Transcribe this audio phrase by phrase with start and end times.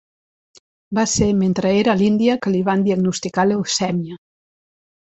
[0.99, 4.23] Va ser mentre era a l'Índia que li van diagnosticar leucèmia.